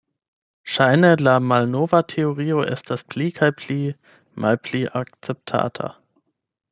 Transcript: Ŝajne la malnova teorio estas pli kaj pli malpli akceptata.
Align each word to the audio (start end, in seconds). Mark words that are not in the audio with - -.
Ŝajne 0.75 1.09
la 1.27 1.35
malnova 1.49 1.99
teorio 2.13 2.63
estas 2.77 3.03
pli 3.15 3.27
kaj 3.41 3.51
pli 3.61 3.77
malpli 4.47 4.83
akceptata. 5.03 5.93